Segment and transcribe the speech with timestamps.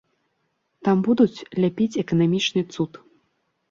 [0.87, 2.91] Там будуць ляпіць эканамічны цуд.